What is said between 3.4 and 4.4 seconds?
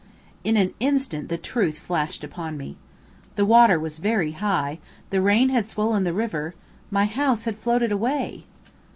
water was very